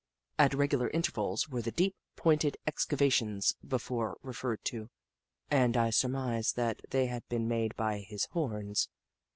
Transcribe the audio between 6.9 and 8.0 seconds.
had been made by